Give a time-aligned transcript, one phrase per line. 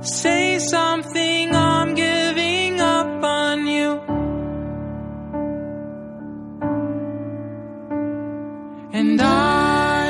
[0.00, 4.00] Say something, I'm giving up on you.
[8.92, 10.06] And I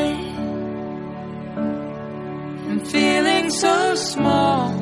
[2.69, 4.73] am feeling so small.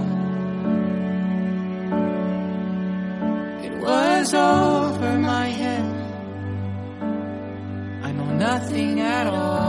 [3.63, 5.85] It was over my head.
[8.03, 9.66] I know nothing at all.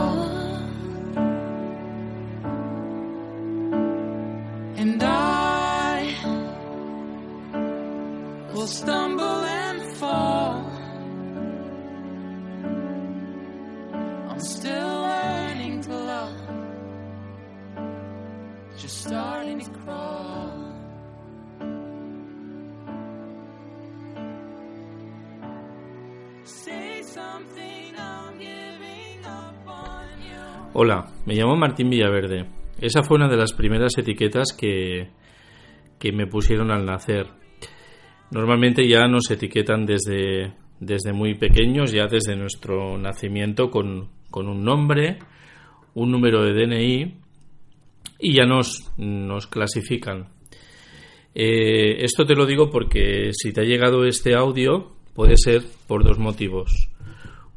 [18.88, 20.48] Starting to crawl.
[30.72, 32.46] Hola, me llamo Martín Villaverde.
[32.80, 35.10] Esa fue una de las primeras etiquetas que,
[35.98, 37.26] que me pusieron al nacer.
[38.30, 44.64] Normalmente ya nos etiquetan desde, desde muy pequeños, ya desde nuestro nacimiento, con, con un
[44.64, 45.18] nombre,
[45.92, 47.27] un número de DNI
[48.18, 50.28] y ya nos, nos clasifican.
[51.34, 56.04] Eh, esto te lo digo porque si te ha llegado este audio puede ser por
[56.04, 56.88] dos motivos.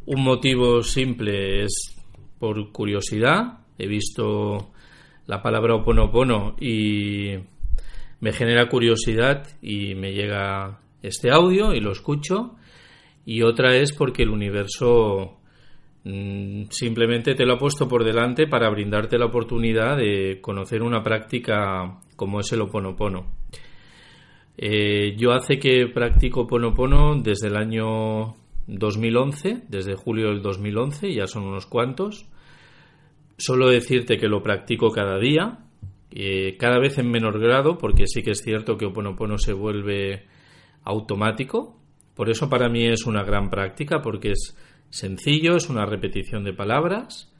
[0.05, 1.95] Un motivo simple es
[2.39, 3.59] por curiosidad.
[3.77, 4.71] He visto
[5.27, 7.35] la palabra oponopono y
[8.19, 12.55] me genera curiosidad y me llega este audio y lo escucho.
[13.25, 15.40] Y otra es porque el universo
[16.03, 21.99] simplemente te lo ha puesto por delante para brindarte la oportunidad de conocer una práctica
[22.15, 23.27] como es el oponopono.
[24.57, 28.35] Eh, yo hace que practico oponopono desde el año
[28.67, 32.27] 2011, desde julio del 2011, ya son unos cuantos.
[33.37, 35.59] Solo decirte que lo practico cada día,
[36.11, 40.25] eh, cada vez en menor grado, porque sí que es cierto que Oponopono se vuelve
[40.83, 41.77] automático.
[42.15, 44.55] Por eso para mí es una gran práctica, porque es
[44.91, 47.33] sencillo, es una repetición de palabras,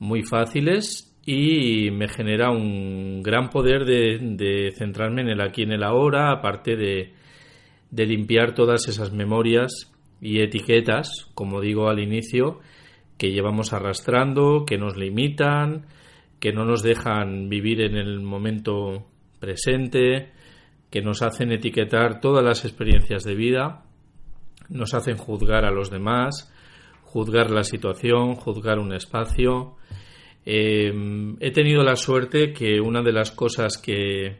[0.00, 5.72] muy fáciles y me genera un gran poder de, de centrarme en el aquí en
[5.72, 7.12] el ahora, aparte de,
[7.90, 12.60] de limpiar todas esas memorias y etiquetas, como digo al inicio,
[13.18, 15.86] que llevamos arrastrando, que nos limitan,
[16.40, 19.06] que no nos dejan vivir en el momento
[19.38, 20.30] presente,
[20.90, 23.84] que nos hacen etiquetar todas las experiencias de vida,
[24.68, 26.52] nos hacen juzgar a los demás,
[27.12, 29.76] juzgar la situación, juzgar un espacio.
[30.46, 30.92] Eh,
[31.40, 34.38] he tenido la suerte que una de las cosas que,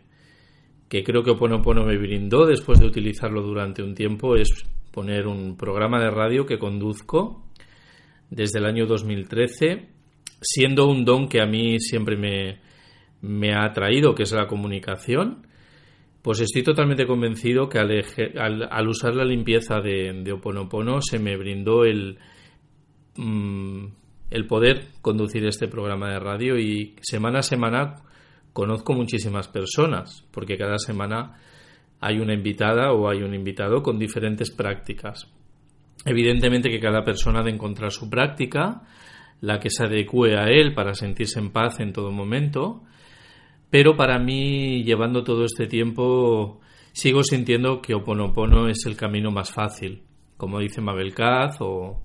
[0.88, 4.48] que creo que Oponopono me brindó después de utilizarlo durante un tiempo es
[4.92, 7.44] poner un programa de radio que conduzco
[8.30, 9.88] desde el año 2013,
[10.40, 12.60] siendo un don que a mí siempre me,
[13.20, 15.46] me ha atraído, que es la comunicación,
[16.22, 17.90] pues estoy totalmente convencido que al,
[18.38, 22.18] al- al usar la limpieza de, de Oponopono se me brindó el,
[23.20, 23.86] mm,
[24.30, 27.96] el poder conducir este programa de radio y semana a semana
[28.52, 31.38] conozco muchísimas personas, porque cada semana
[32.00, 35.30] hay una invitada o hay un invitado con diferentes prácticas.
[36.04, 38.82] Evidentemente que cada persona ha de encontrar su práctica,
[39.40, 42.82] la que se adecue a él para sentirse en paz en todo momento,
[43.70, 46.60] pero para mí, llevando todo este tiempo,
[46.92, 50.02] sigo sintiendo que Oponopono es el camino más fácil,
[50.36, 52.02] como dice Mabel Caz o,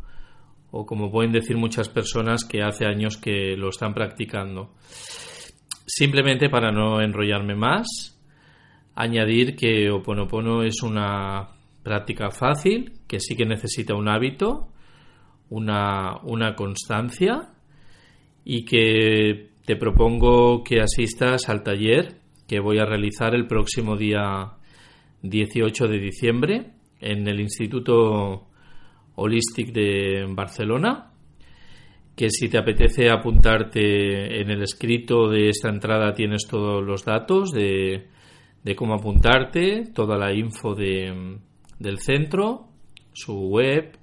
[0.71, 4.73] o como pueden decir muchas personas que hace años que lo están practicando.
[5.85, 8.19] Simplemente para no enrollarme más,
[8.95, 11.50] añadir que Oponopono es una
[11.83, 14.69] práctica fácil, que sí que necesita un hábito,
[15.50, 17.53] una, una constancia
[18.44, 24.53] y que te propongo que asistas al taller que voy a realizar el próximo día
[25.23, 28.47] 18 de diciembre en el Instituto
[29.15, 31.12] Holistic de Barcelona
[32.15, 37.51] que si te apetece apuntarte en el escrito de esta entrada tienes todos los datos
[37.51, 38.07] de,
[38.63, 41.39] de cómo apuntarte, toda la info de,
[41.77, 42.69] del centro,
[43.12, 43.97] su web,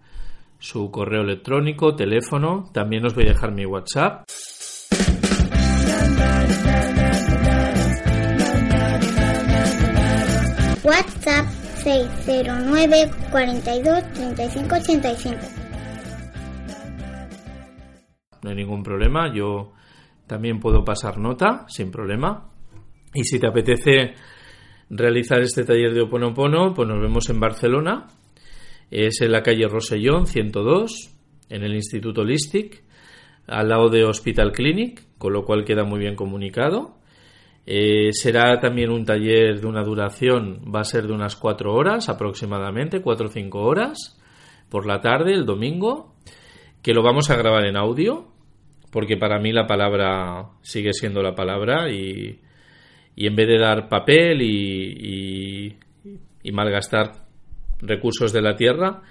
[0.58, 2.70] su correo electrónico, teléfono.
[2.72, 4.24] También os voy a dejar mi WhatsApp.
[10.84, 11.51] WhatsApp
[11.82, 15.38] 609 42 35 85.
[18.42, 19.72] No hay ningún problema, yo
[20.26, 22.50] también puedo pasar nota sin problema.
[23.14, 24.14] Y si te apetece
[24.90, 28.06] realizar este taller de Oponopono, pues nos vemos en Barcelona.
[28.90, 31.14] Es en la calle Rosellón 102,
[31.48, 32.84] en el Instituto Listic,
[33.46, 37.01] al lado de Hospital Clinic, con lo cual queda muy bien comunicado.
[37.64, 42.08] Eh, será también un taller de una duración, va a ser de unas cuatro horas
[42.08, 44.20] aproximadamente, cuatro o cinco horas,
[44.68, 46.14] por la tarde, el domingo,
[46.82, 48.26] que lo vamos a grabar en audio,
[48.90, 52.40] porque para mí la palabra sigue siendo la palabra y,
[53.16, 55.76] en vez de dar papel y,
[56.52, 57.12] malgastar
[57.80, 59.02] recursos de la tierra,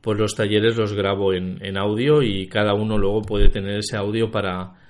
[0.00, 4.30] pues los talleres los grabo en audio y cada uno luego puede tener ese audio
[4.30, 4.85] para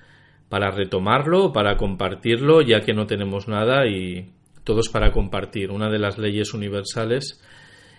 [0.48, 4.31] para retomarlo, para compartirlo, ya que no tenemos nada y
[4.64, 5.70] todos para compartir.
[5.70, 7.43] Una de las leyes universales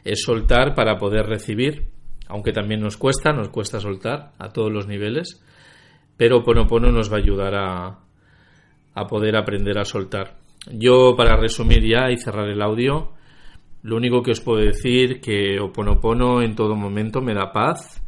[0.04, 1.88] es soltar para poder recibir,
[2.28, 5.44] aunque también nos cuesta, nos cuesta soltar a todos los niveles,
[6.16, 8.00] pero Ponopono nos va a ayudar a,
[8.94, 10.38] a poder aprender a soltar.
[10.72, 13.14] Yo, para resumir ya y cerrar el audio,
[13.84, 18.04] lo único que os puedo decir que Oponopono en todo momento me da paz.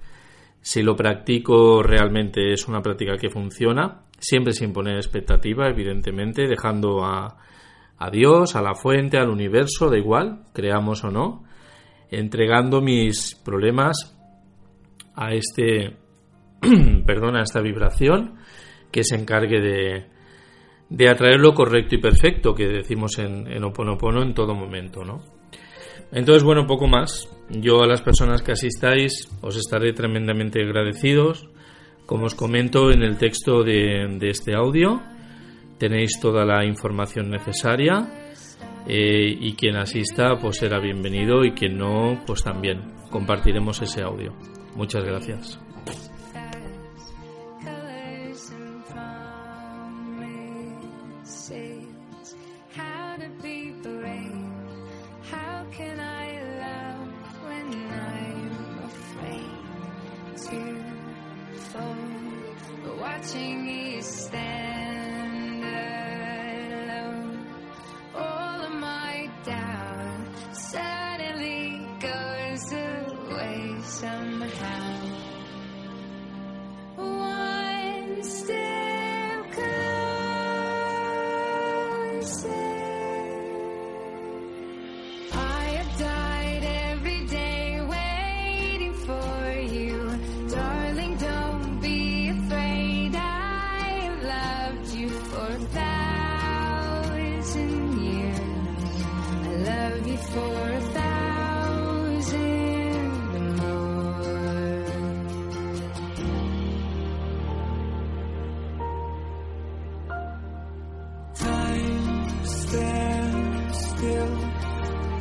[0.62, 7.04] Si lo practico realmente es una práctica que funciona siempre sin poner expectativa, evidentemente, dejando
[7.04, 7.38] a,
[7.98, 11.44] a Dios, a la fuente, al universo, da igual, creamos o no,
[12.10, 14.18] entregando mis problemas
[15.16, 15.98] a este,
[17.06, 18.36] perdón, a esta vibración
[18.92, 20.06] que se encargue de,
[20.90, 25.22] de atraer lo correcto y perfecto que decimos en, en Oponopono en todo momento, ¿no?
[26.12, 27.30] Entonces, bueno, poco más.
[27.50, 31.50] Yo a las personas que asistáis os estaré tremendamente agradecidos
[32.10, 35.00] como os comento en el texto de, este audio,
[35.78, 38.10] tenéis toda la información necesaria
[38.88, 44.34] eh, y quien asista pues será bienvenido y quien no pues también compartiremos ese audio.
[44.76, 45.60] Muchas gracias.
[69.44, 75.19] Doubt suddenly goes away somehow.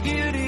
[0.08, 0.47] Beauty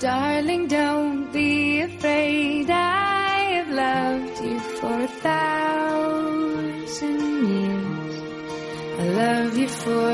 [0.00, 2.68] Darling, don't be afraid.
[2.68, 6.58] I have loved you for a thousand
[7.48, 8.22] years.
[8.98, 10.13] I love you for